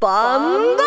[0.00, 0.82] バンバ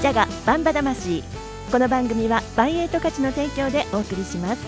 [0.00, 1.22] ジャガバンバ魂。
[1.70, 4.66] この番組はバンエイト価値の提供でお送りします。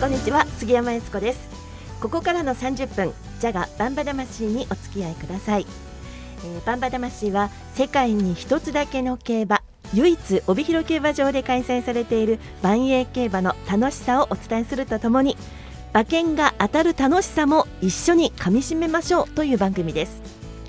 [0.00, 1.48] こんにちは杉山悦子です。
[2.00, 5.66] ここからの30分ジャガバンバ魂にお付き合いください、
[6.44, 9.55] えー、バンバ魂は世界に一つだけの競馬
[9.94, 15.36] 唯一帯広競馬場で開催されている万栄競馬の楽しさをお伝えするとともに
[15.92, 20.20] 馬券が当たる楽しさも一緒にかみしめましょうという番組です。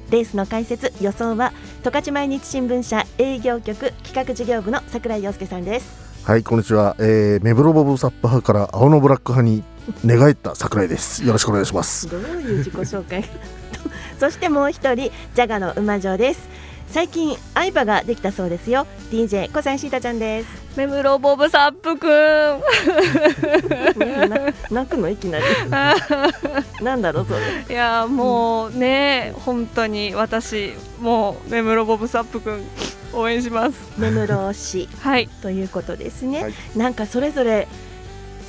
[0.09, 1.51] レースの解説予想は
[1.83, 6.07] 十勝毎日新聞社営業局企画事業部の櫻井陽介さんです。
[6.23, 9.63] はいこんにちは、えー、メブロボブサップ派から青のブラック派に
[10.03, 11.25] 寝返った櫻井です。
[11.25, 12.09] よろしくお願いします。
[12.09, 13.25] どういう自己紹介？
[14.19, 16.39] そしてもう一人ジャガの馬女です
[16.87, 18.87] 最近相葉ができたそうですよ。
[19.11, 20.67] DJ 小西シータちゃんです。
[20.77, 22.61] メムロボブサップくん。
[24.73, 25.45] 泣くのいきなり。
[26.81, 27.39] なんだろうそれ。
[27.69, 32.63] いやもうね、うん、本当に私もうメムロボブサップくん
[33.13, 33.99] 応援します。
[33.99, 37.67] メムロ推し、はい、ということですね、はい、なんかそれぞれ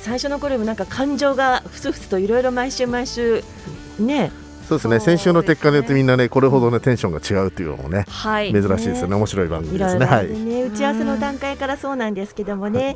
[0.01, 3.43] 最初の頃もなんか感情がふつふつといろいろ毎週毎週
[3.99, 4.31] ね
[4.69, 4.99] そうですね。
[4.99, 9.15] 先週の結果によってみんなねこれほどねテンションが違うというのもね、はい、珍しいですよね。
[9.15, 10.05] 面白い番組ですね。
[10.05, 10.63] はい、ね。
[10.65, 12.95] 打ち合わせの段階からそうなんですけどもね、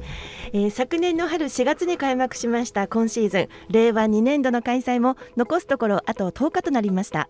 [0.53, 3.47] えー、昨年の春4月に開幕しました今シーズン。
[3.71, 7.27] 令和2年度の開催も残すところあと10日となりました。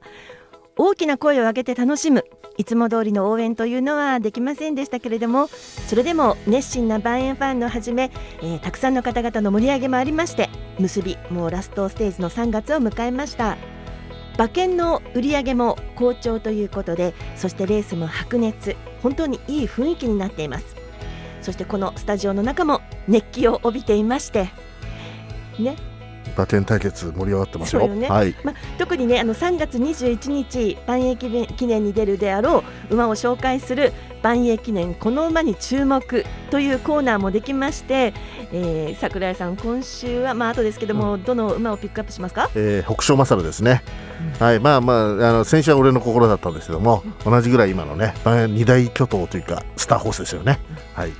[0.75, 2.25] 大きな声を上げて楽しむ。
[2.57, 8.11] いつも通りの応援というのはできませんでしたけれどもそれでも熱心な万円ファンのはじめ、
[8.43, 13.57] えー、たくさんの方々の盛り上げもありまして結びもうラストステージの3月を迎えました
[14.35, 20.75] 馬券の売り上げも好調ということでそしてレースも白熱本当にいい雰囲気になっています
[21.41, 24.49] そしてこのスタジオの中も熱気を帯びていまして
[25.59, 25.75] ね
[26.35, 27.83] 馬券対決盛り上がってますよ。
[27.83, 28.35] よね、はい。
[28.43, 38.13] まあ特にねあの3月21日万栄記念に出るであろう馬を紹介する万栄記念この馬に注目というコーナーもできまして、
[38.51, 42.49] えー、桜井さん今週はまあ後ですけども、うん、どの馬をピックアップしますか？
[42.55, 43.83] えー、北勝勝ですね。
[44.39, 50.59] うん、はいまあまああの先週は俺の心だったんですけども、うん、同じぐらい今のね二大巨頭というかスターホースですよね。
[50.93, 51.11] はい。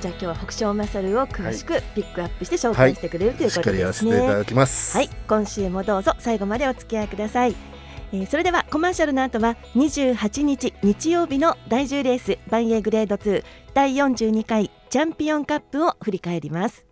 [0.00, 4.20] じゃあ今日は北勝マサルを詳しくピックアップして紹介してくれる、はい、ということですね。
[4.20, 7.73] はい、今週もどうぞ最後までお付き合いください。
[8.14, 13.44] えー、それではコマーシャルの後は28日日曜日の第10レースバンエーグレード2
[13.74, 16.86] 第42回チャンピオンカップを振り返ります。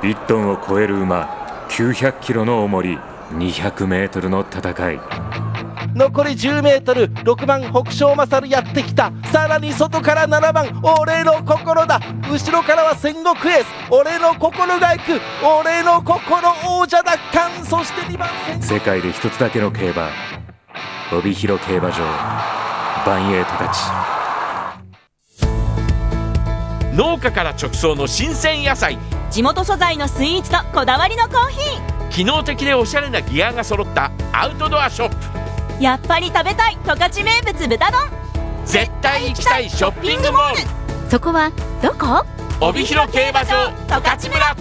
[0.00, 2.98] 1トンを超える馬900キロの重り
[3.32, 5.23] 200メートルの戦い。
[5.94, 9.12] 残り 10m6 番北勝勝やってきた。
[9.32, 12.00] さらに外から7番俺の心だ。
[12.28, 15.20] 後ろからは戦国エース俺の心が行く。
[15.62, 17.64] 俺の心王者奪還。
[17.64, 18.28] そして2番
[18.60, 20.08] 世界で一つだけの競馬。
[21.12, 21.98] 帯広競馬場。
[23.06, 23.78] バンエイトたち
[26.96, 28.98] 農家から直送の新鮮野菜。
[29.30, 32.08] 地元素材のスイーツとこだわりのコーヒー。
[32.10, 35.43] 機能的でおしゃれなギアが揃ったアウトドアショップ
[35.80, 38.00] やっぱり食べたい十勝名物豚丼。
[38.64, 41.10] 絶対行きたいショッピングモール。
[41.10, 41.50] そこは
[41.82, 42.24] どこ？
[42.60, 44.56] 帯広競馬場十勝村。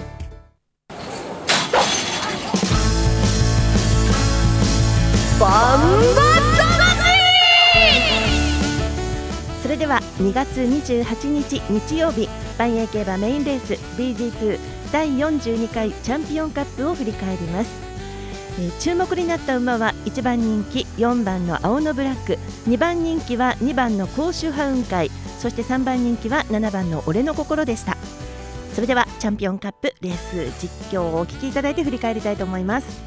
[5.40, 6.34] バンバ
[9.62, 12.30] それでは2月28日日曜日
[12.60, 14.60] 万栄競馬メインレース BG2
[14.92, 17.83] 第42回チャンピオンカップを振り返ります
[18.60, 22.34] えー、注目になった馬は1番人気4番の青のブラック
[22.70, 25.10] 2番人気は2番の甲州派雲海
[25.40, 27.98] そして3番人気は7番の俺の心でした。
[28.74, 33.04] それではチャンピオンカップレース実況をお聞きいただいて振り返りたいと思います。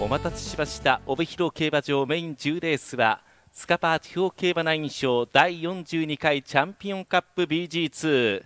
[0.00, 1.00] お待たせしました。
[1.06, 3.22] 帯広競馬場メイン10レースは
[3.52, 8.42] スカパー地方競馬9賞第42回チャンピオンカップ BG2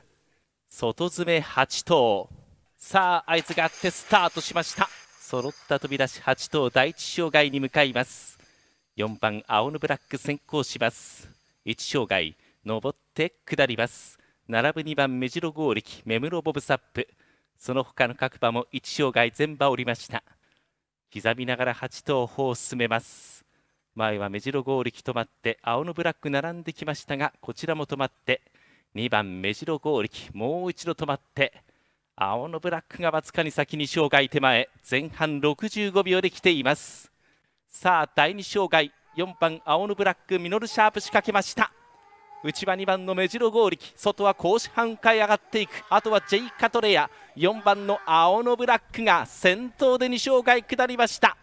[0.69, 2.29] 外詰め8頭。
[2.77, 5.06] さあ合図があってスタートしました。
[5.29, 8.39] 揃った飛び出し8頭第一障害に向かいます。
[8.97, 11.29] 4番青のブラック先行します。
[11.65, 14.21] 1障害登って下ります。
[14.47, 17.09] 並ぶ2番目白剛力目室ボブサップ。
[17.59, 20.23] その他の各馬も1障害全馬降りました。
[21.13, 23.45] 刻みながら8頭歩を進めます。
[23.97, 28.43] 前は目白剛力止まって青のブラック並んできましたがこちらも止まって
[28.95, 31.65] 2番目白剛力もう一度止まって
[32.19, 37.13] 青のブラックがわずかに先に障害手前前半65秒で来ています。
[37.69, 41.71] さあ第2障害4番青のブラックミノルシャープ仕掛けました。
[42.43, 45.73] 内場2番の目白剛力外は甲子半回上がっていく。
[45.91, 51.37] あとはジェイ・カトレア4番の青のブラックが先頭で2勝外下りました。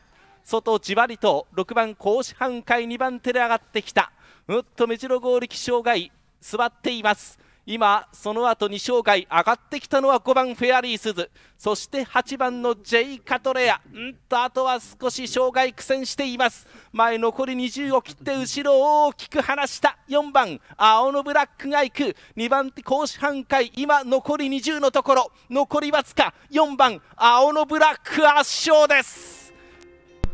[0.43, 4.11] 外じわりと6番甲子半回2番手で上がってきた。
[4.47, 6.11] うっと目白剛力障害
[6.41, 7.42] 座っています。
[7.65, 13.75] 今その後2勝外上がってきたのは5番フェアリースズそして8番のジェイ・カトレア。
[13.75, 16.67] んとあとは少し障害苦戦しています。
[16.91, 19.97] 前残り20を切って後ろを大きく離した。
[20.09, 22.15] 4番青のブラックが行く。
[22.35, 25.31] 2番手甲子半回今残り20のところ。
[25.49, 26.33] 残りわずか。
[26.51, 29.53] 4番青のブラック圧勝です。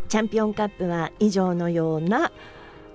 [0.08, 2.32] チャンピオンカップは以上のような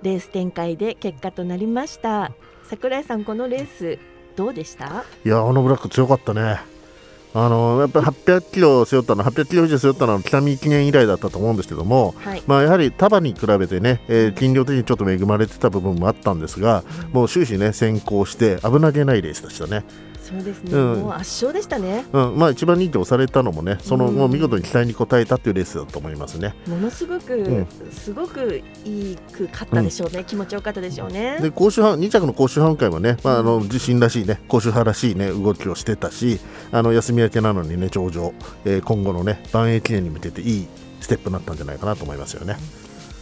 [0.02, 2.32] レース展開で結果となりました。
[2.64, 5.04] 桜井さんこのレースどうでした？
[5.24, 6.60] いやあのブラック強かったね。
[7.36, 12.42] あのやっぱり800キロ背負ったの800キロ以上背負ったのは北見記念以来だったと思うんですけども、はい。
[12.46, 19.84] まあ、やはり束に比べてね、えー筋量的にちょっと恵まれてた部分もあったんですが、もう終始ね先行して危なげないレースでしたね。
[20.24, 21.00] そうですね、うん。
[21.00, 22.06] もう圧勝でしたね。
[22.12, 26.54] うん、まあ一番人気押されたのもね、その、うんもう見事に期待に応えたっていうレースだと思いますね。
[26.66, 27.66] ものすごく、ん。
[27.90, 31.38] すごくいいく勝ったでしょうね、気持ちよかったでしょうね。
[31.40, 36.40] で甲州藩2着の甲州藩会もね、まあ、あの自信らしいね甲州派らしいね動きをしてたし
[36.72, 38.32] あの休み明けなのにね頂上、
[38.64, 40.66] えー今後のね万栄記念に向けていい
[41.00, 42.56] ステップになったんじゃないかなと思いますよね。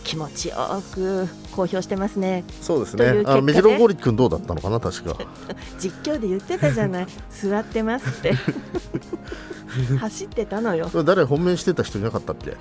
[0.04, 0.56] 気持ちよ
[0.92, 2.44] く公表してますね。
[2.60, 3.22] そうですね。
[3.24, 5.16] あの目白ゴリ君どうだったのかな確か。
[5.78, 7.06] 実況で言ってたじゃない。
[7.30, 8.32] 座ってますって。
[9.98, 10.90] 走ってたのよ。
[11.04, 12.56] 誰本命してた人いなかったっけ？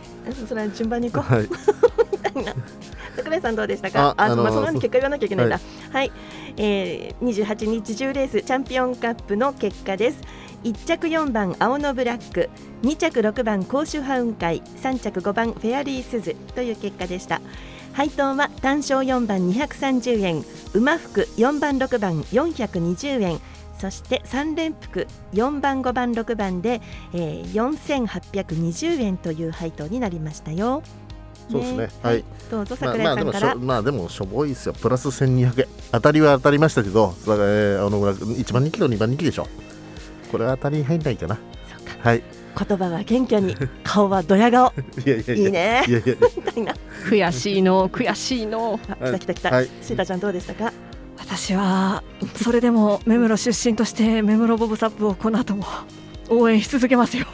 [0.47, 1.33] それは順番に行こう。
[1.33, 1.49] はい。
[3.15, 4.15] 桜井さんどうでしたか？
[4.17, 5.59] あああのーまあ、その結果言わなきゃいけないんだ。
[5.91, 6.11] はい、
[6.57, 10.19] えー、28日10レースチャンピオンカップの結果です
[10.63, 12.49] 1着4番青のブラック
[12.83, 17.41] 2着6番甲州ハウン会3着5番フェアリースズという結果でした
[17.93, 20.43] 配当は単勝4番230円
[20.73, 23.39] 馬服4番6番420円
[23.79, 26.81] そして3連服4番5番6番で、
[27.13, 30.83] えー、4820円という配当になりましたよ。
[31.49, 33.55] そうですねはいどうぞまあ桜井さんから。
[33.55, 34.73] まあでもしょぼいですよ。
[34.73, 35.67] プラス1200円。
[35.91, 39.47] 当たりは当たりましたけど、えーあの1番人気と2番人気でしょ。
[40.31, 41.35] これは当たりに入んないかな。
[41.35, 41.41] そ
[41.83, 42.09] うか。
[42.09, 42.23] はい。
[42.67, 44.73] 言葉は謙虚に 顔はドヤ顔。
[45.05, 45.45] いやいやいや。
[45.45, 45.83] いいね。
[45.87, 46.73] いやいやいみたいな
[47.09, 48.79] 悔しいの悔しいの。
[48.89, 49.69] あ来た来た来た、はい。
[49.81, 50.71] シータちゃんどうでしたか？
[51.17, 52.03] 私は
[52.35, 55.65] それでも目室出身として目室ボブサップをこの後も
[56.29, 57.25] 応援し続けますよ。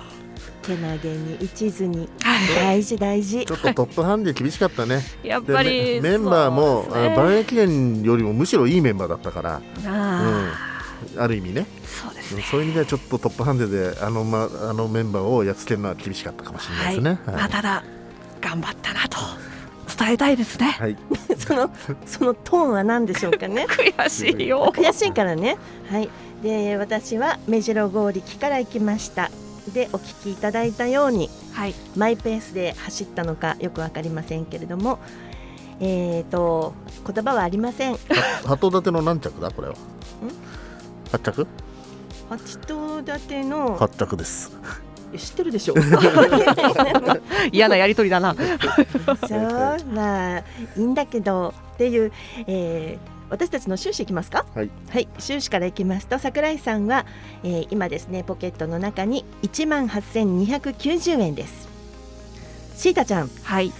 [0.61, 2.09] けなげに一途に。
[2.21, 2.55] はい。
[2.55, 3.45] 大事大事。
[3.45, 5.01] ちょっとトップハンデ厳しかったね。
[5.23, 7.37] やっでぱりメメンバーも、そうですね。
[7.39, 10.76] 駅伝よりもむしろいいメンバーだったから、あ
[11.17, 11.61] ある意味ね。
[11.61, 12.43] ーそうですね。
[12.49, 17.19] そういう意味ではちょっとトップハンデであのまあのメンバーをやっつけるのは厳しかったかもしれないですね。
[17.25, 17.35] はい。
[17.35, 17.83] まあ、ただ
[18.41, 19.17] 頑張ったなと
[19.97, 20.67] 伝えたいですね。
[20.79, 20.97] はい。
[21.37, 21.71] その
[22.05, 23.65] そのトーンは何でしょうかね。
[23.69, 24.71] 悔しいよ。
[24.75, 25.57] 悔しいからね。
[25.89, 26.09] はい。
[26.43, 29.31] で私は目白剛力から行きました。
[29.73, 31.75] でお聞きいただいたようにはい。
[31.95, 34.99] マイペースで走ったのかよくわかりませんけれども
[35.79, 36.73] えーと
[37.05, 37.97] 言葉はありません。
[38.45, 39.51] 鳩立ての何着だ？
[39.51, 39.75] これは。
[41.11, 41.47] 八着？
[42.29, 44.51] 八頭立ての八着です。
[45.17, 45.75] 知ってるでしょ？
[47.51, 48.35] 嫌なやりとりだな。
[49.27, 50.43] そうまあい
[50.77, 52.11] いんだけどっていう、
[52.47, 54.45] えー私たちの収支いきますか？
[54.55, 57.05] はい、はい、収支からいきますと桜井さんは、
[57.43, 61.67] えー今ですねポケットの中に1万8290円です。
[62.77, 63.29] シータちゃん。
[63.43, 63.73] はい。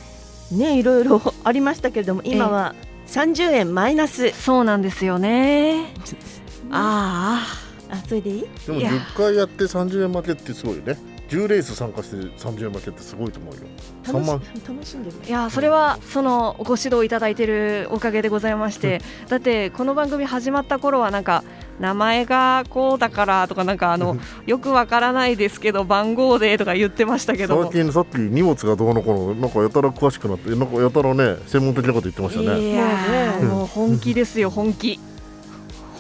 [0.52, 2.76] ねいろいろありましたけれども今は
[3.08, 4.32] 30円マイナス。
[4.32, 5.94] そうなんですよね
[6.72, 7.46] あ
[7.90, 8.46] あそれでいい？
[8.66, 8.92] でもいや。
[8.92, 10.98] 10回やって30円負けってすごいよね。
[11.30, 13.62] 10レース参加して30円負けってすごいと思うよ。
[14.06, 14.42] 3楽し万。
[14.76, 19.02] 楽しんでるあいやそれはそのご指導いただいているおかげでございまして。
[19.28, 21.44] だってこの番組始まった頃はなんか
[21.80, 27.64] 名前がこうだからとかなんかあのよくわからないですけど番号でとか言ってましたけど。
[27.64, 32.72] 最近さっき荷物がどうのこうのなんかやたら詳しくなってなんかやたらね専門的なこと言ってましたね。
[32.72, 34.98] いやもう本気ですよ本気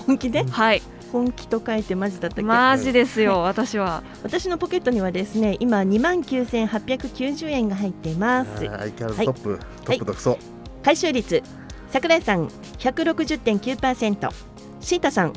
[0.07, 0.43] 本気で？
[0.43, 0.81] はい。
[1.11, 2.41] 本気と書いてマジだったっけ？
[2.41, 4.03] マジですよ私は。
[4.23, 8.57] 私のポケットにはですね今2万9890円が入っています。
[8.57, 10.39] 相変わらずトップ、トップだくそ。
[10.81, 11.43] 回収率。
[11.89, 12.47] 桜井さん
[12.79, 14.29] 160.9%
[14.81, 15.31] シータさん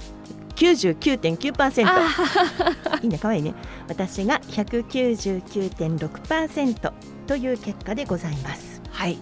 [0.57, 3.55] 99.9%いいね可愛いね。
[3.89, 6.93] 私が199.6%
[7.27, 8.83] という結果でございます。
[8.91, 9.17] はい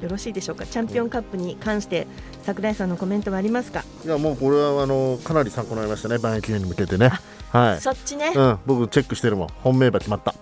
[0.00, 0.66] よろしいでしょうか？
[0.66, 2.06] チャンピオンカップに関して
[2.42, 6.18] 桜井さんのコメントはありますか、いやもうこれはあのかなり参考になりましたね。
[6.18, 7.10] 万駅伝に向けてね。
[7.52, 7.80] はい。
[7.80, 9.48] そっちね、うん僕チェックしてるもん。
[9.62, 10.34] 本命馬決まった。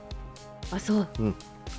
[0.71, 1.35] あそう、うん。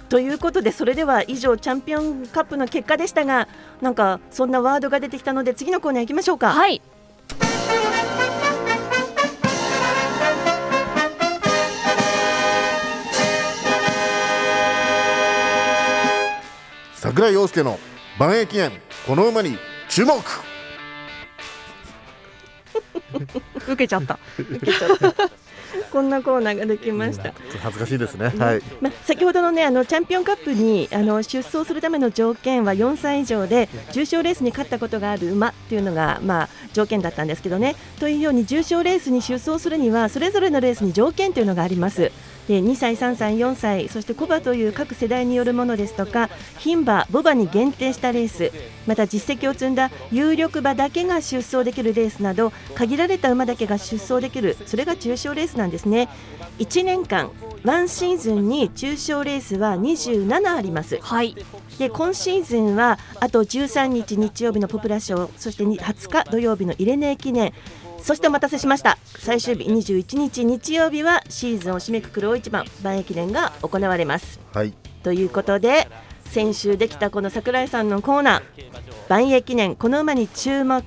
[0.09, 3.47] ということでそれでは以上チャンピオンカップの結果でしたが
[3.79, 6.51] なんかそんなワードが出てきたので次のコーナー行きましょうか。
[6.51, 6.81] はい
[17.19, 17.77] 桜井陽介の
[18.17, 18.71] 万栄記念
[19.05, 19.57] この馬に
[19.89, 20.15] 注目
[23.67, 25.13] 受けちゃった受けちゃった
[25.91, 27.33] こんなコーナーができました。
[27.61, 28.29] 恥ずかしいですね。
[28.29, 28.61] はい。
[28.79, 42.13] まあ、先ほどのねあのチャンピオンカップにあの出走するための条件は4歳以上で重賞レースに勝ったことがある馬っていうのがまあ条件だったんですけどねというように重賞レースに出走するにはそれぞれのレースに条件というのがあります。
[42.49, 48.51] で2歳、3歳、4歳そしてコバという各世代によるものですとか牝馬、ボバに限定したレース
[48.87, 56.09] また実績を積んだ有力馬だけが出走できるレースなど限られた馬だけが出走できるそれが重賞レースなんですね。
[56.57, 57.29] 1年間
[57.63, 60.97] ワンシーズンに重賞レースは27あります。
[61.01, 61.35] はい。
[61.77, 67.53] で今シーズンはあと13日日曜日のポプラ賞そして20日土曜日のイレネー記念
[68.01, 74.73] そしてお待たせしました最終日21日日曜日はシーズンを締めくくる大一番万駅伝が行われますはい。
[75.03, 75.87] ということで
[76.25, 78.41] 先週できたこの桜井さんのコーナー
[79.09, 80.83] 万栄記念この馬に注目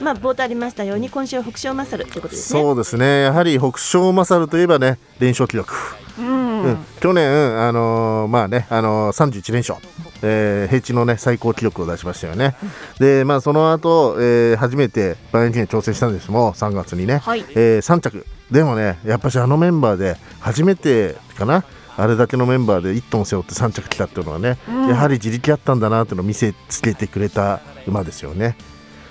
[0.00, 3.22] まあ冒頭ありましたように今週は北勝勝ということですねそうですね。
[3.22, 5.74] やはり北勝勝といえばね、連勝記録。
[6.18, 6.51] うん。
[6.62, 9.78] うん、去年、あのーまあね、あのー、31連勝、
[10.22, 12.54] えー平地の、ね、最高記録を出しましたよね。
[12.98, 18.26] で、まあ、その後、えー初めて万円記念挑戦したんですもん、3月にね、はいえ3着。
[18.50, 21.64] でもね、やっぱしあのメンバーで初めてかな。
[21.94, 28.56] あれだけのメンバーで1トン背負って3着来たっていうのはね、うんやはり自力あったんだなっていうのを見せつけてくれた馬ですよね。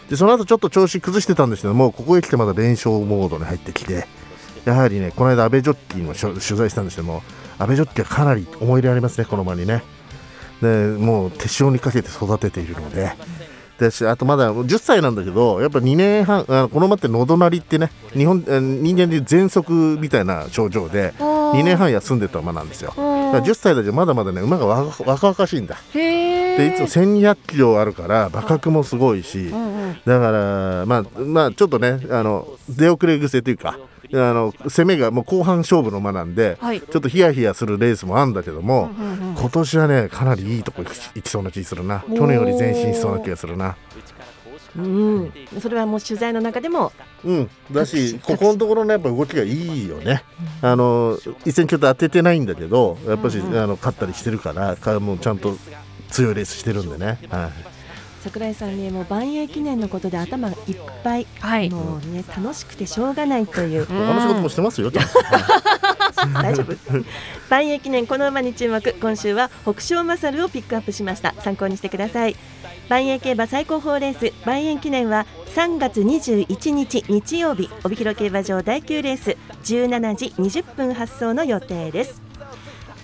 [0.10, 4.08] でその後ちょっと調子崩してたんですけどもここへ来てまだ連勝モードに入ってきて
[4.66, 7.24] やはりねこの間阿部ジョッキーのしょ取材したんですけども
[7.58, 9.84] 阿部ジョッキーはかなり思い入れありますねこの馬にね。
[10.62, 13.12] でもう手塩にかけて育てているので。
[13.80, 22.90] でしあとまだ10歳なんだけどやっぱ2年半あこの馬って喉鳴りってね日本え人間で喘息みたいな症状で2 2年半休んでた馬なんですよ。
[22.90, 25.78] だから10歳だけどまだまだね馬が若若々しいんだ。
[25.94, 29.52] でいつも1200キロあるから馬格もすごいし。
[30.06, 33.78] だから、まあ、まあ、ちょっとね、あの出遅れ癖というか、
[34.14, 36.82] あの攻めがもう後半勝負の馬なんで、はい。
[36.82, 43.76] ちょっとヒヤヒヤするレースもあるんだけども、うんうんうん今年はね、かなりいいとこ行きそうな気するな、去年より前進しそうな気がするな。
[44.76, 45.34] うん。
[45.60, 46.92] それはもう取材の中でも
[47.24, 50.24] うん、だし、ここのところのやっぱ動きがいいよね。
[50.62, 55.58] あの一戦ちょっと当ててないんだけど、やっぱし、あの勝ったりしてるから、かもうちゃんと
[56.10, 57.20] 強いレースしてるんでね。
[57.30, 57.71] はい
[58.22, 61.70] 桜井さんねもう万栄記念のことで頭がいっぱい、はい。
[61.70, 63.86] もうね楽しくてしょうがないという。
[63.86, 64.92] 他の仕事もしてますよ、
[66.42, 66.76] 大丈夫。
[67.50, 68.94] 万栄記念この馬に注目。
[69.02, 71.34] 今週は北勝勝をピックアップしました。
[71.40, 72.36] 参考にしてください。
[72.90, 74.34] 万栄競馬最高峰レース。
[74.46, 75.26] 万栄記念は
[75.56, 77.70] 3月21日日曜日。
[77.84, 79.38] 帯広競馬場第9レース。
[79.64, 82.31] 17時20分発送の予定です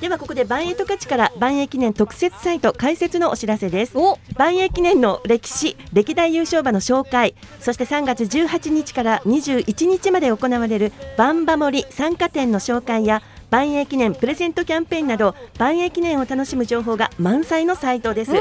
[0.01, 4.19] ではここで万栄十勝から万栄記念特設サイト開設のお知らせですお。
[4.37, 18.39] 万栄記念の歴史歴代優勝馬の紹介そして3月18日から21日まで行われるバンバ森参加店の紹介や万栄記念プレゼントキャンペーンなど万栄記念を楽しむ情報が満載のサイトです、うん。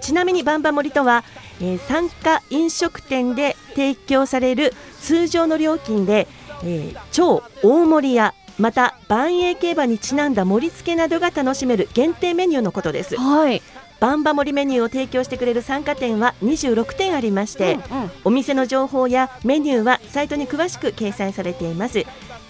[0.00, 1.24] ちなみにバンバ森とは、
[1.60, 6.28] えー参加飲食店で提供される通常の料金で、
[6.62, 13.16] えー超大盛りやまた万栄競馬にちなんだ盛り付けなどが楽しめる限定メニューのことです。
[13.16, 13.60] はい。
[13.98, 18.10] バンバ盛りメニューを提供してくれる参加店は26店ありまして、うんうん。
[18.26, 22.04] お店の情報やメニューはサイトに詳しく掲載されています。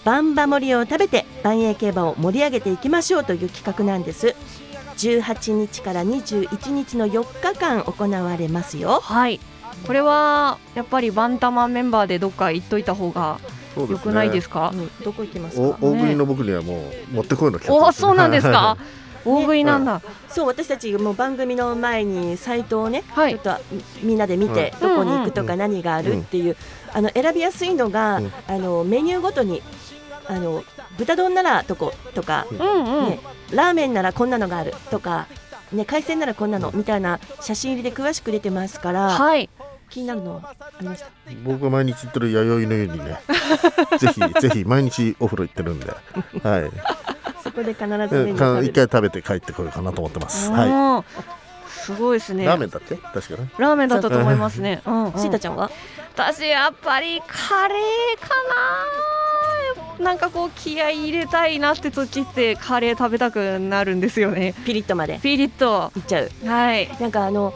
[0.05, 4.35] バンバ盛りを食べて万栄競馬を盛り上げていきましょうという企画なんです。
[4.97, 8.99] 18日から21日の4日間行われますよ。
[8.99, 9.39] はい。
[9.87, 13.39] これはやっぱりバンタマンメンバーでどっか行っといた方が
[13.75, 14.71] そう良くないですか？
[14.73, 14.91] うん。
[15.03, 15.61] どこ行きますか？
[15.81, 18.77] お大食いの僕にはもう持ってこいの企そうなんですか？
[19.25, 20.01] 大食いなんだ。
[20.27, 23.33] そう私たちもう番組の前にサイトをね、はい。
[23.33, 24.71] ちょっとみみんなで見て、はい。
[24.81, 26.57] どこに行くとかうん何があるっていう、
[26.93, 28.31] あの選びやすいのが、うん。
[28.47, 29.61] あのメニューごとに
[30.27, 30.63] あの
[30.97, 33.09] 豚丼ならどことか、うんうん。
[33.11, 33.19] ね、
[33.51, 35.27] ラーメンならこんなのがあるとか、
[35.71, 39.49] ね、海鮮ならこんなのみたいな写真入りで詳しく出てますから、はい。
[39.93, 41.07] 気になるのありました
[41.45, 43.19] 僕が毎日行ってる弥生のようにね
[43.99, 45.87] ぜひぜひ毎日お風呂行ってるんで、
[46.43, 46.71] はい
[47.43, 50.49] そこで必ず一ー食べる回食べて帰ってこようかなと思ってます。
[50.49, 51.03] はうん
[51.67, 52.35] すごいですい。
[52.37, 52.45] ね。
[52.45, 52.95] ラーメンだって？
[52.95, 53.49] 確かね。
[53.57, 54.81] ラーメンだったと思いますね。
[54.85, 55.11] うん、うん。
[55.19, 55.69] シータちゃんは？
[56.15, 58.29] 私やっぱりカレーか
[59.99, 60.03] な。
[60.05, 64.55] なんかこう気合い入れたいなって時ってカレー食べたくなるんですよね。
[64.65, 65.91] ピリッとまでピリッと。
[65.95, 66.89] いっちゃうはい。
[66.99, 67.53] なんかあの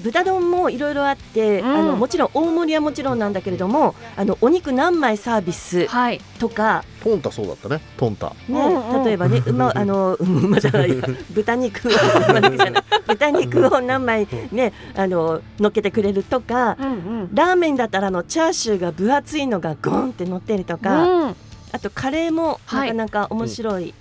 [0.00, 1.68] 豚丼もいろいろあって、うん。
[1.68, 6.20] あのもちろん大盛りはもちろんなんだけれどもあのお肉何枚サービスはい。
[6.38, 7.80] とか、トンタそうだったね。
[7.96, 8.30] トンタ。
[8.30, 9.04] ねうんうん。
[9.04, 10.92] 例えばね馬 あのうん馬じゃない
[11.30, 11.88] 豚肉。
[11.88, 11.90] を
[13.06, 16.92] 豚肉を何枚ねあの乗っけてくれるとかうんう
[17.24, 17.30] ん。
[17.34, 21.36] ラーメンだったらあのチャーシューが分厚いのがゴンって乗ってるとか、うん。
[21.72, 23.94] あとカレーもはないかなか面白い、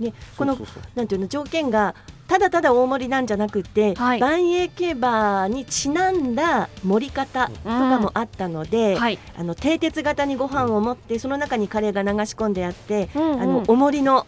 [0.00, 0.82] ねこのそうそうそう。
[0.94, 1.94] なんていうの条件が
[2.28, 4.20] ただただ大盛りなんじゃなくて、はい。
[4.20, 9.18] 万栄競馬にちなんだ盛り方とかもあったので、はい。
[9.36, 13.40] あの蹄鉄型にご飯を持ってその中にカレーが流し込んであって、うんうん。
[13.40, 14.26] あのお盛りの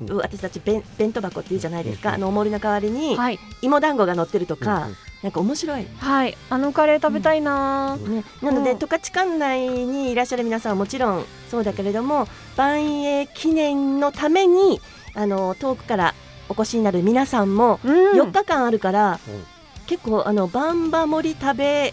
[0.00, 0.16] うん。
[0.16, 3.38] 私たち弁弁当箱っていうじゃないですか、あのお盛りの代わりにはい。
[3.62, 4.96] 芋団子が乗ってるとか、うんうん。
[5.22, 6.36] なんか面白い、はい。
[6.50, 8.08] あのカレー食べたいなー。
[8.08, 8.78] ね、なので、うん。
[8.78, 14.80] 十勝管内にいらっしゃる皆さんはもちろんそうだけれども万栄記念のために
[15.14, 16.14] あの遠くから
[16.48, 18.20] お越しになる皆さんもうん。
[18.20, 19.44] 4日間あるから、うん。
[19.86, 21.92] 結構あのバンバ盛り食べ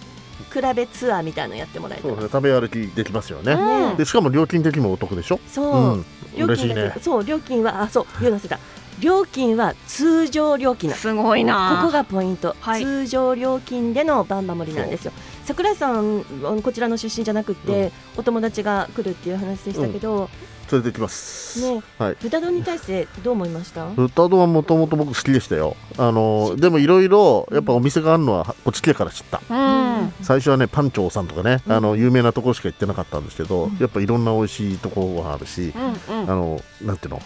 [0.53, 2.13] 比べツアーみたいなのやってもらえたら。
[2.13, 2.29] そうね。
[2.31, 5.39] 食べ歩きできますよね、うんでしかも料金的にもお得でしょ？
[5.47, 6.05] そう、うん。
[6.37, 6.75] 料嬉しいね。
[6.75, 8.59] 金だけそう料金はあそう言うの忘れた。
[8.99, 11.79] 料金は通常料金すごいな。
[11.81, 12.83] ここがポイント、はい。
[12.83, 15.11] 通常料金でのバンバ盛りなんですよ。
[15.43, 16.23] 桜井さん
[16.61, 20.29] こちらの出身じゃなくて、お友達が来るっていう話でしたけど、
[20.71, 21.83] 連れてきます、ね。
[21.99, 22.17] はい。
[22.21, 23.87] 豚丼に対してどう思いました？
[23.89, 25.75] 豚丼はもともと僕好きでしたよ。
[25.97, 29.41] あのでもいろいろやっぱお店があるのはこっち来てから知った。
[29.49, 30.13] うん。
[30.21, 31.73] 最初はねパンチョーさんとかね、うん。
[31.73, 33.77] あの有名なところしか行ってなかったんですけど、うん。
[33.77, 35.73] やっぱいろんな美味しいところがあるし、
[36.09, 36.29] うんうん。
[36.29, 37.21] あのなんていうの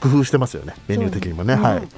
[0.00, 1.88] 工夫してますよねメニュー的にもね、はい、うん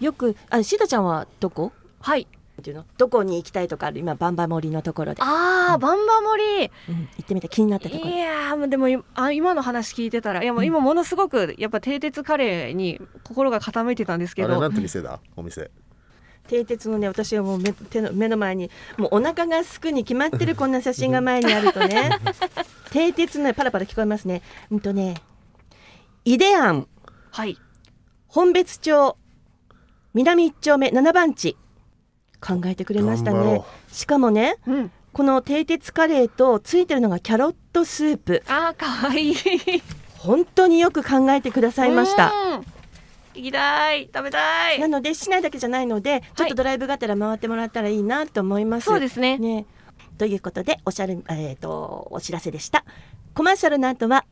[0.00, 1.72] よくあシダちゃんはどこ？
[2.00, 2.22] はい。
[2.22, 2.26] っ
[2.64, 2.84] ていうの？
[2.98, 4.00] どこに行きたいとかある？
[4.00, 7.08] 今バンバ盛りのところで、あーバンバ盛りうん。
[7.16, 8.10] 行ってみた気になったところ。
[8.10, 14.48] いやでもいあ今の話聞いてたらいやもう今ものすごくやっぱ蹄鉄カレーに心が傾いてたんですけど。
[14.48, 15.20] あれなんて店だ？
[15.36, 15.70] お店。
[16.48, 22.10] 蹄鉄のね私はもう目手の目の前にもうお腹がすくに決まってるこんな写真が前にあるとね。
[22.92, 24.42] 蹄鉄のねパラパラ聞こえますね。
[24.70, 25.14] うんとね
[26.24, 26.86] イデアン。
[27.30, 27.58] はい。
[28.28, 29.16] 本別町
[30.12, 31.56] 南一丁目7番地
[32.44, 33.62] 考えてくれましたね。
[33.90, 34.90] しかもねうん。
[35.14, 38.42] この蹄鉄カレーとついてるのがキャロットスープ。
[38.48, 39.34] あーかわいい。
[40.18, 42.32] 本当によく考えてくださいました。
[42.32, 42.64] うん。
[43.34, 44.10] 行きたい。
[44.12, 44.80] 食べたい。
[44.80, 49.38] なので市内だけじゃないのでちょっとドライブがてら回ってもらったらいいなと思います、そうですね。
[49.38, 49.66] ね。
[50.18, 52.84] ということでおしゃる、えー、とお知らせでした。
[53.34, 54.26] コマーシャルの後は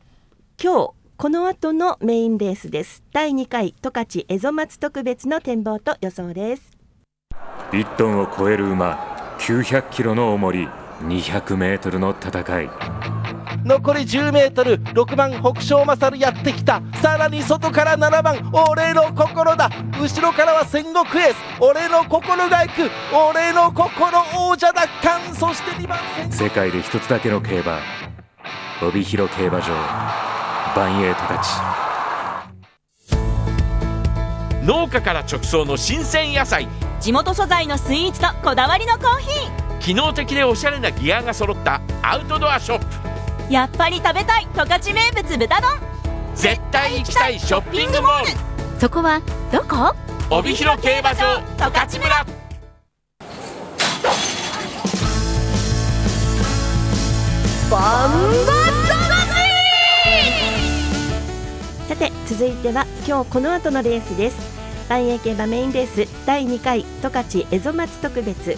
[0.61, 3.03] 今日この後のメインレースです。
[3.13, 6.72] 第2回十勝蝦夷松特別の展望と予想です
[7.71, 10.69] 1トンを超える馬900キロの重り
[11.01, 12.69] 200メートルの戦い。
[13.65, 16.81] 残り 10m6 番北勝勝やってきた。
[17.01, 19.69] さらに外から7番俺の心だ。
[20.01, 21.35] 後ろからは戦国エース。
[21.59, 25.21] 俺の心が行く俺の心王者奪還。
[25.33, 26.31] そして2番戦。
[26.31, 27.79] 世界で一つだけの競馬
[28.81, 29.67] 帯広競馬場。
[30.75, 31.83] 万栄十勝
[34.65, 36.67] 農家から直送の新鮮野菜
[37.03, 42.85] 地元素材のスイーツとこだわりのコーヒ機能的でおしゃれなギアが揃ったアウトドアショップ。
[43.49, 45.69] ーやっぱり食べたい十勝名物豚丼。
[46.33, 48.27] 絶対行きたいショッピングモール。
[48.79, 49.19] そこは
[49.51, 49.93] どこ？
[50.29, 52.25] 帯広競馬場十勝村。
[61.89, 64.52] さて続いては今日この後のレースです
[64.89, 68.57] 万栄競馬メインレース第2回十勝蝦夷松特別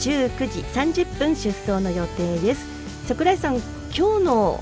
[0.00, 0.60] 19時
[1.04, 2.66] 30分出走の予定です。
[3.06, 3.56] 桜井さん
[3.96, 4.60] 今日の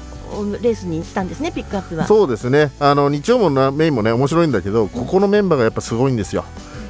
[0.60, 2.06] レースにしたんですねピックアップは。
[2.06, 2.70] そうですね。
[2.80, 6.44] あの日曜もなメインもね面白いんだけどここのメンバーがやっぱすごいんですよ。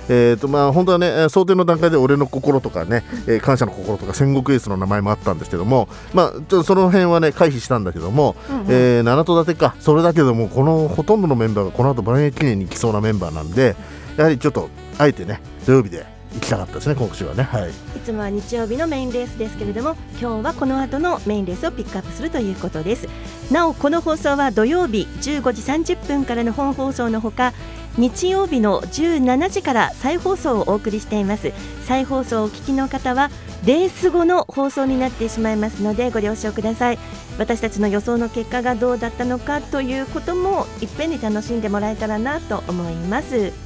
[0.09, 8.37] えーとまあ、本当はねえー想定の段階で俺の心とかね、 えー感謝の心とか戦国エースの名前もあったんですけども、まあ、ちょその辺はね回避したんだけども、
[8.69, 13.75] えー七戸立てかそれだけどもこのほとんどのメンバーがこの後万栄記念に来そうなメンバーなんで
[14.17, 17.45] やはりちょっとあえてね土曜日で行きたかったですね今週はね。
[17.45, 17.71] はい。
[17.71, 17.73] い
[18.05, 23.09] つもは日曜日のメインレースですけれども今日はこの後のメインレースをピックアップするということです。
[23.51, 27.55] なおこの放送は土曜日15時30分からの本放送のほか
[27.97, 31.53] 日曜日の17時から再放送をお送りしています。
[31.87, 33.31] 再放送をお聞きの方は
[33.65, 36.99] レース後の放送になってしまいますのでご了承ください。
[37.39, 43.66] 私たちの予想の結果がどうだったのかということもいっぺんに楽しんでもらえたらなと思います。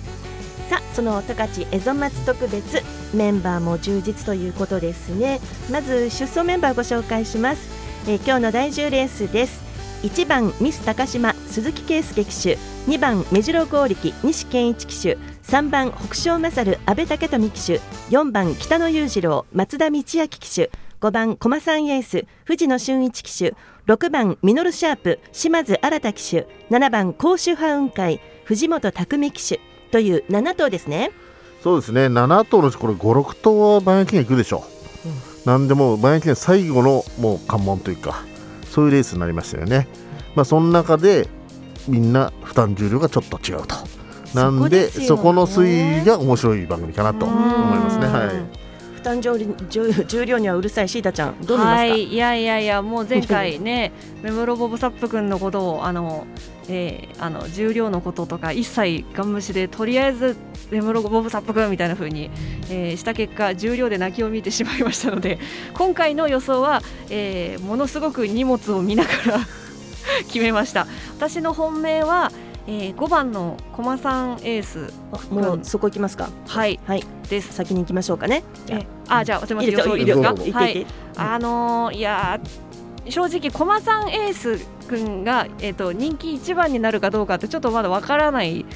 [0.70, 2.80] さあその十勝蝦夷松特別
[3.12, 5.40] メンバーも充実ということですね。
[5.68, 7.68] まず出走メンバーご紹介します、
[8.08, 9.60] えー今日の第10レースです。
[10.04, 12.56] 1番ミス高島鈴木圭介騎手。
[12.86, 15.18] 2番目白剛力西健一騎手。
[15.42, 17.80] 3番北勝勝阿部武富騎手。
[18.10, 20.70] 4番北野裕次郎松田道明騎手。
[21.00, 23.56] 5番駒さんエース藤野俊一騎手。
[23.88, 26.46] 6番ミノルシャープ島津新騎手。
[26.70, 29.60] 7番甲州派雲海藤本匠騎手。
[29.90, 31.10] という7頭ですね。
[31.62, 32.06] そうですね。
[32.06, 34.64] 7頭のうちこれ56頭は万円記念行くでしょ
[35.44, 35.68] う、なん。
[35.68, 38.24] でもう万円記念最後のもう関門というか
[38.70, 39.88] そういうレースになりましたよね。
[40.34, 41.28] まあその中で
[41.88, 43.76] みんな負担重量がちょっと違うと。
[44.34, 44.88] なんでね。
[44.88, 48.06] そこの推移が面白い番組かなと思いますね。
[48.06, 48.26] は
[48.56, 48.59] い
[49.00, 56.26] 負担重量重重量にはうるさいシータちゃんどう見ますか、はい、いやいやいや、もう前回ね、 目室ボブサップ君のことを、あの、
[56.68, 60.36] えーあの重量のこととか一切ガン無視でとりあえず
[60.70, 62.30] 目室ボブサップ君みたいな風に、
[62.70, 65.38] えーした結果重量で泣きを見てしまいましたので
[65.74, 69.40] 今回の予想は、えーものすごく荷物を見ながら
[70.28, 70.86] 決めました。
[71.16, 72.30] 私の本命は、
[72.66, 74.92] えー5番の駒さんエース。
[75.32, 76.28] もうそこ行きますか？
[76.46, 76.78] はい。
[76.86, 77.04] はい。
[77.28, 77.52] です。
[77.54, 78.42] 先に行きましょうかね。
[78.66, 79.70] じゃえあじゃあすみません。
[79.70, 79.94] いいですよ。
[79.94, 80.58] 予想いいですか？
[80.58, 80.86] はい。
[81.16, 88.66] あのーいやー正直駒さんエース君が、えー、と人気一番になるかどうかってちょっとまだわからない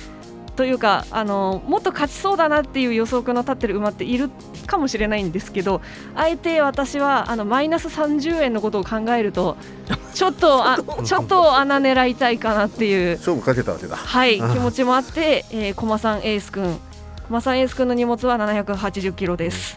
[0.57, 4.31] というか、あのーもっと勝ちそうだなっていう予測の立ってる馬っている
[4.67, 5.81] かもしれないんですけど
[6.15, 9.57] あえて私はあのマイナス30円のことを考えると
[10.15, 13.97] ちょっとあちょっと穴狙いたいかなっていう勝負かけたわけだ。
[13.97, 16.79] はい、気あ持ちもあって、えー、駒さんエース君、
[17.27, 19.77] 駒さんエース君の荷物は780キロです。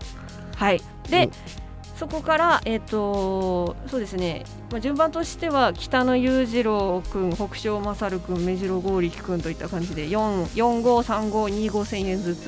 [0.56, 0.82] はい。
[1.10, 1.67] で、うん
[1.98, 4.46] そこからえっ、とそうですね。
[4.72, 12.48] まあ順番としては北野裕次郎君、北勝勝君、目白剛力君といった感じで4、4号、3号、2号1000円ずつ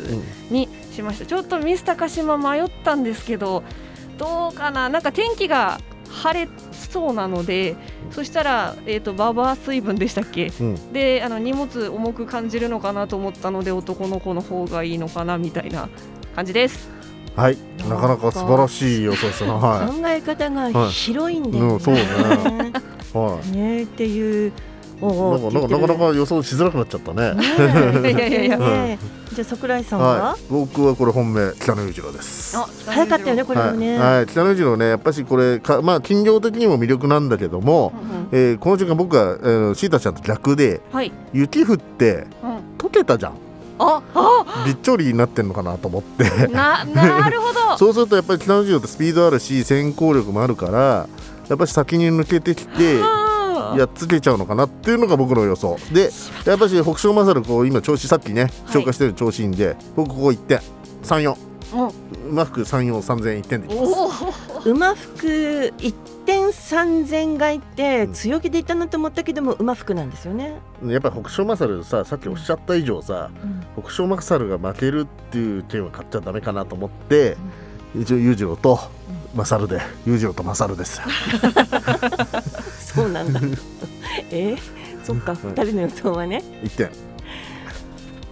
[0.52, 1.26] にしました。
[1.26, 3.64] ちょっとミス高島迷ったんですけど、
[4.20, 4.88] どうかな。
[4.90, 5.80] なんか天気が
[6.12, 7.76] 晴れそうなので、
[8.12, 10.52] そしたらえっ、とババア水分でしたっけ？
[10.60, 15.90] うんであの荷物重く感じるのかなと思ったので男の子の方がいいのかなみたいな
[16.36, 16.99] 感じです。
[17.36, 21.74] はいなかなか素晴らしい予想ですねは考え方が広いんだよね。
[21.74, 22.04] うんそうねい
[23.18, 24.52] はいねっていう。
[25.02, 27.34] おなんかなんかなかなか予想しづらくなっちゃったね。
[28.02, 29.00] ね いやいやいやね
[29.34, 32.58] じゃあ桜井さんは、はい、僕はこれ本命北野裕次郎です。
[32.58, 33.98] あ早かったよねこれもね。
[33.98, 37.94] はい、はい、北野裕次郎ねやっぱしこれかまあ金量的にも魅力なんだけども、
[38.32, 41.14] うんえーこの時間僕は、えー、シータちゃんと逆ではい。
[41.32, 42.60] 雪降ってうん。
[42.78, 43.34] 溶けたじゃん
[43.80, 46.48] ああびっちょりになってるのかなと思って。
[46.48, 47.78] ななるほど。
[47.80, 51.08] そうするとやっぱり北の授業ってスピードあるし先行力もあるから
[51.48, 52.98] やっぱり先に抜けてきて
[53.78, 55.78] やっつけちゃうのかなっていうのが僕の予想。
[55.92, 56.12] で
[56.46, 60.60] やっぱし北勝勝こう今調子さっきね、紹介してる調子いいんで、僕ここ1点
[61.04, 61.36] 34
[62.30, 63.88] うまく3430001点でいきま
[64.64, 64.70] す。
[64.70, 65.94] 馬服1
[66.52, 70.56] 三千いって強気でいったなと思ったけども、馬服なんですよね。
[70.86, 77.38] やっぱり北勝勝ささっきおっしゃった以上さ、うん、北勝勝が負けるっていう点は買っちゃだめかなと思って、
[77.96, 78.80] うん、一応裕次郎と
[79.36, 81.02] 勝で裕次郎と勝です。
[82.80, 83.40] そうなんだ。
[84.32, 84.60] えー、
[85.04, 86.44] そっか二人の予想はね。
[86.64, 87.09] 1点。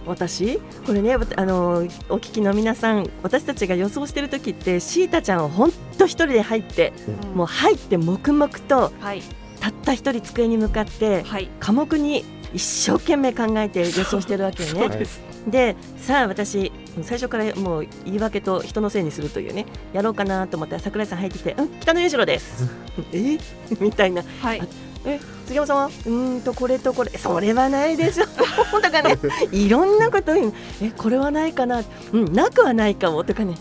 [0.08, 0.58] 私？
[0.86, 6.92] これねあのお聞きの皆さん私たちが予想してる時ってシータちゃんは本当一人で入って
[7.34, 9.22] もう入って黙々とはい。
[9.60, 11.48] たった一人机に向かってはい。
[11.60, 14.88] 科目に一生懸命考えて予想してるわけよね。
[14.88, 15.06] はい
[15.46, 16.70] でさあ私
[17.02, 22.68] 最初からもう言い訳と人のせいにするというねやろうかなと思ったら桜井さん入ってきて「うん北野裕次郎です」
[23.14, 23.38] え
[23.80, 24.22] みたいな。
[24.42, 24.62] はい。
[25.04, 25.86] 「え杉山さんは？
[25.86, 27.10] うーんとこれとこれ。
[27.12, 28.24] それはないでしょ」
[28.82, 29.16] とかね
[29.52, 31.82] いろんなこと言うえこれはないかな。
[32.12, 33.24] うんなくはないかも。
[33.24, 33.54] とかね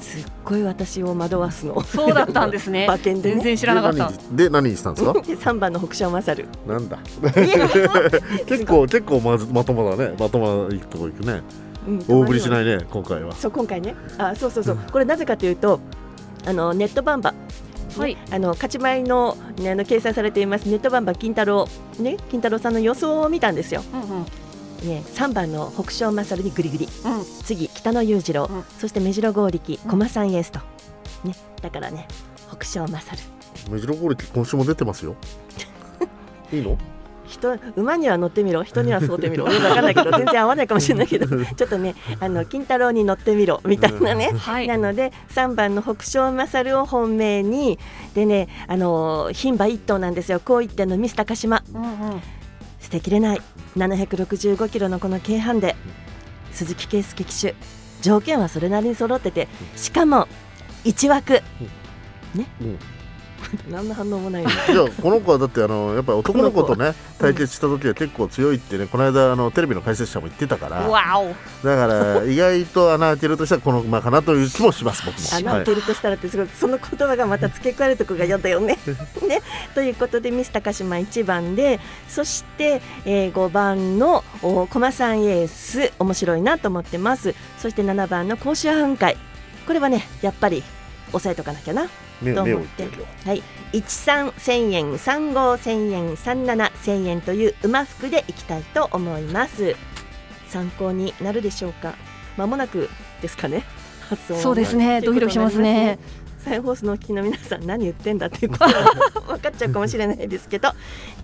[0.00, 1.80] すっごい私を惑わすの。
[1.82, 2.84] そうだったんですね。
[2.88, 3.34] 馬券でね。
[3.36, 4.08] 全然知らなかった。
[4.08, 5.12] で何にで何にしたんですか？
[5.52, 6.98] 3番の北勝勝なんだ。
[8.46, 10.14] 結構結構まずまともだね。
[10.18, 11.42] まともないくとこ行くね。
[11.86, 13.34] うん大振りしないね今回は。
[13.34, 13.94] そう今回ね。
[14.18, 14.78] あそうそうそう。
[14.92, 15.80] これなぜかというと
[16.46, 17.32] あのネットバンバ
[17.96, 18.16] はい。
[18.30, 23.82] あの勝ち前の,、ね、あの掲載されていますネットバンバ金太郎ね金太郎さんの予想を見たんですよ。
[23.92, 24.24] うんうん。
[24.88, 26.84] ね3番の北勝勝にグリグリ。
[26.86, 26.90] うん。
[27.44, 28.64] 次北野裕次郎、うん。
[28.78, 30.60] そして目白剛力駒さんエースと。
[31.24, 32.06] ねだからね
[32.48, 33.18] 北勝勝
[33.70, 35.16] 目白ゴール今週も出てますよ。
[36.52, 36.78] いいの？
[37.30, 38.64] 人馬には乗ってみろ。
[38.64, 39.48] 人には沿ってみろ。
[39.48, 41.26] よくわかんないけど全然合わないかもしれないけど。
[41.26, 43.60] ちょっとねあの金太郎に乗ってみろ。
[43.64, 44.32] みたいなね。
[44.36, 44.66] はい。
[44.66, 47.78] なので3番の北勝勝を本命に
[48.14, 50.40] でねあの牝馬一頭なんですよ。
[50.40, 51.62] こう一点のミス高島。
[51.72, 52.22] うんうん。
[52.80, 53.42] 捨てきれない。
[53.76, 55.76] 765キロのこの軽ハンデ
[56.52, 57.54] 鈴木圭介騎手。
[58.02, 60.26] 条件はそれなりに揃っててしかも
[60.84, 61.42] 1枠。
[62.60, 62.78] うん
[63.70, 64.44] 何の反応もない。
[64.44, 71.34] のいやこの子はだってあのやっぱり男の子とね対決した時は結構強いってねこの間あのテレビの解説者も言ってたからわお。
[71.66, 75.28] だから意外と穴開けるとしたらこの馬かなという気もします僕も。
[75.28, 78.78] はい穴開けるとしたらってすごいその言葉がまた付け加えるとこが嫌だよね。
[79.26, 79.42] ね。
[79.74, 87.34] ということでミス高島1番でそして、えー、5番のお駒さんエース面白いなと思ってます。
[87.58, 89.16] そして7番の甲州半会
[89.66, 90.62] これはねやっぱり
[91.12, 91.88] 押さえとかなきゃな。
[92.22, 92.88] 目目をと思って。
[93.24, 93.42] はい。
[93.72, 99.76] 13千円35千円37千円という馬服でいきたいと思います。
[100.48, 101.94] 参考になるでしょうか。
[102.36, 102.88] まもなく
[103.22, 103.64] ですかね。
[104.08, 105.00] 発送そうですね。
[105.00, 105.98] ドキドキしますね。
[106.38, 108.72] 再放送のお聞きの皆さん何言ってんだっていうことが
[109.28, 110.72] 分かっちゃうかもしれないですけど。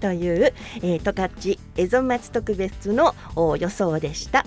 [0.01, 4.45] という、えー、十勝蝦夷町特別のお予想でした。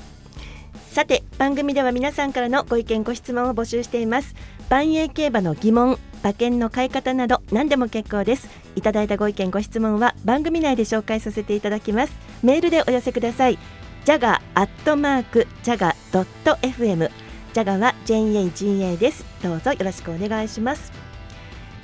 [0.90, 4.36] さて番組では皆さんからのご意見ご質問を募集しています
[4.70, 8.48] 万栄競馬の疑問馬券の買い方など何でも結構です。
[8.76, 12.14] いただいたご意見ご質問は番組内で紹介させていただきます。
[12.44, 13.58] メールでお寄せください。
[14.06, 17.10] ジャガアットマークジャガドット FM
[17.54, 19.26] ジャガは JAGA です。
[19.42, 20.92] どうぞよろしくお願いします。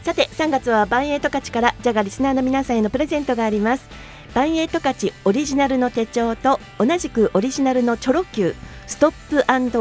[0.03, 3.89] さて3月はバンエイトカチからジャガリスナーの皆さんへのプレゼントがあります。
[4.35, 8.53] バンエイトカチオリジナルの手帳と同じくオリジナルのチョロ Q
[8.85, 9.37] ストップ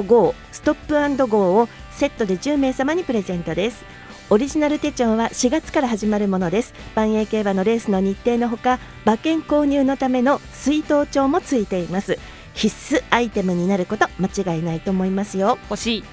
[0.07, 0.35] ゴー。
[0.53, 3.85] ストップゴーをセットで10名様にプレゼントです。
[4.31, 6.75] オリジナル手帳は4月から始まるものです。
[6.95, 12.19] 万栄競馬のレースの日程のほか馬券購入のための水筒帳もついています。
[12.55, 15.59] 必須アイテムになること間違いないと思いますよ。
[15.71, 16.05] 欲しい。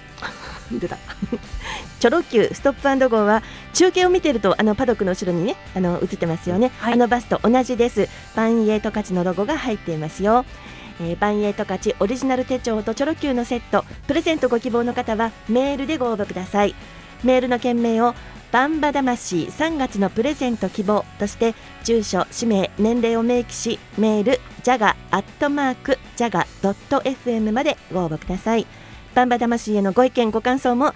[0.80, 0.98] 出た。
[2.00, 6.94] チョロ Q ストップゴーは中継を見てるとあのパドックの後ろにねあの映ってますよね、はい。
[6.94, 8.08] あのバスと同じです。
[8.36, 10.46] バンエイト勝ちのロゴが入っていますよ
[11.04, 13.84] えーバンエイト勝ちオリジナル手帳とチョロ Q のセット。
[14.08, 16.76] プレゼントご希望の方はメールでご応募ください。
[17.24, 18.14] メールの件名を
[18.52, 28.68] バンバ魂3月のプレゼント希望として住所氏名年齢を明記しメールジャガアットマークジャガドット FM までご応募ください。
[29.16, 30.94] バンバ魂へのご意見ご感想も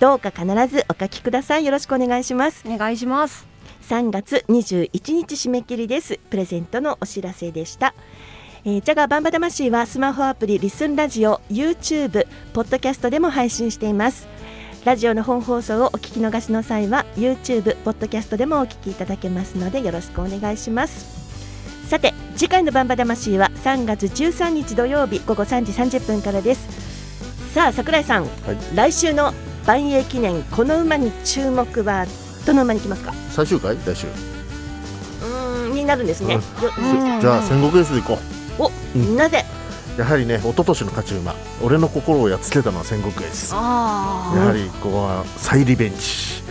[0.00, 1.64] どうか必ずお書きください。
[1.64, 2.64] よろしくお願いします。
[2.66, 3.46] お願いします。
[3.88, 6.18] 3月21日締め切りです。
[6.30, 7.94] プレゼントのお知らせでした
[8.66, 14.26] えー、ジャガバンバ魂はスマホアプリリスンラジオ YouTube ポッドキャストでも配信しています。
[14.86, 21.90] ラジオの本放送をお聞き逃しの際は YouTube ポッドキャストでもお聞きいただけますのでよろしくお願いします。
[21.90, 27.52] さて次回のバンバ魂は3月13日土曜日午後3時30分からです。
[27.52, 28.30] さあ桜井さん、はい。
[28.74, 29.34] 来週の
[29.66, 32.06] 万栄記念この馬に注目は
[32.46, 33.12] どの馬に来ますか？
[33.30, 33.76] 最終回？
[33.76, 34.06] 来週。
[34.06, 36.40] うーんになるんですね、よ
[36.78, 37.20] うん。
[37.20, 38.20] じゃあ戦国エースで行こお、う。
[38.30, 38.33] ん
[39.16, 39.44] なぜ
[39.96, 40.00] う。
[40.00, 43.52] やはりね一昨年の勝ち馬俺の心をやっつけたのは戦国エース。
[43.52, 46.42] やあはりここは再リベンジ。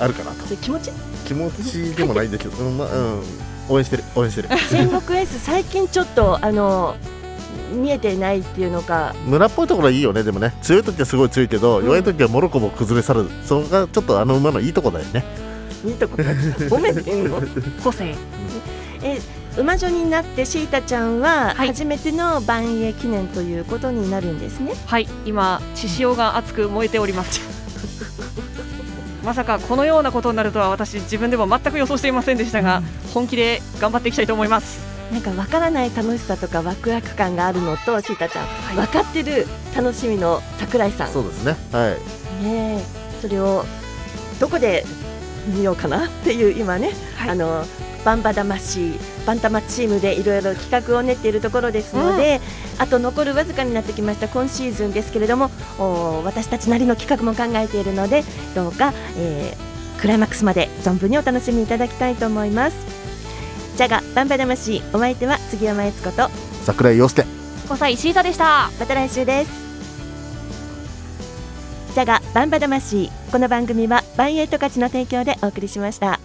[0.00, 0.56] あるかなと。
[0.56, 0.90] 気持ち？
[1.26, 3.22] 気持ちでもないんだけど、うんまあうん、
[3.68, 4.48] 応援してる応援してる。
[4.70, 6.96] 戦国エース最近ちょっとあの
[7.72, 9.14] 見えてないっていうのか。
[9.26, 10.54] 村っぽいところはいいよねでもね。
[10.62, 11.84] 強い時はすごい強いけど、うん。
[11.84, 13.28] 弱い時はもろこも崩れ去る。
[13.44, 15.22] それがちょっとあの馬のいいとこだよね。
[15.84, 16.16] いいとこ。
[16.16, 18.14] 褒めてんのー個性。
[19.02, 19.20] え
[19.56, 21.68] 馬女になってシータちゃんははい。
[21.68, 25.08] 初めての万栄記念ということになるんですね、はい。
[25.24, 27.40] 今獅子王が熱く燃えております。
[29.24, 32.82] まさかこのようなことになるとは私自分でも全く予想していませんでしたが、
[33.12, 34.80] 本気で頑張っていきたいと思います。
[35.12, 41.08] なんかわからない楽しさとかワクワク感があるのとシータちゃん、分かってる楽しみの桜井さん。
[41.10, 41.56] そうですね。
[41.72, 41.96] は
[42.42, 42.44] い。
[42.44, 42.84] ねえ。
[43.20, 43.64] それを
[44.38, 44.84] どこで
[45.46, 47.30] 見ようかなっていう今ね、はい。
[47.30, 47.64] あの
[48.08, 52.40] バンバ魂バンタマチームでいろいろ企画を練っているところですので、
[52.78, 58.22] あと残るわずかになってきました今シーズンですけれどもお私たちなりの企画も考えているので
[58.54, 62.76] どうか、えークライマックスまで存分にお楽しみいただきたいと思います。
[63.76, 66.30] じゃがバンバ魂お相手は杉山悦子と
[66.64, 67.26] 桜井陽介
[67.66, 69.50] 5歳シータでしたまた来週です。
[71.94, 76.20] じゃがバンバ魂この番組はバンエイト勝ちの提供でお送りしました。